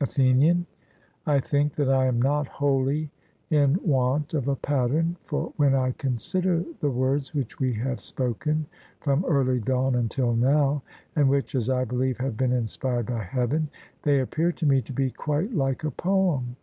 [0.00, 0.66] ATHENIAN:
[1.26, 3.10] I think that I am not wholly
[3.50, 8.66] in want of a pattern, for when I consider the words which we have spoken
[9.00, 10.84] from early dawn until now,
[11.16, 13.68] and which, as I believe, have been inspired by Heaven,
[14.04, 16.54] they appear to me to be quite like a poem.